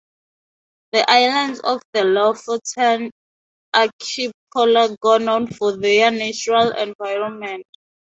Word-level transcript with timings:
The 0.93 1.07
islands 1.07 1.59
of 1.59 1.79
the 1.93 2.03
Lofoten 2.03 3.11
archipelago 3.71 4.95
are 5.11 5.19
known 5.19 5.45
for 5.45 5.77
their 5.77 6.09
natural 6.09 6.71
environment. 6.75 7.67